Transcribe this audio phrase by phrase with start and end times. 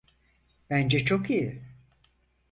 [0.69, 1.61] Bence çok iyi.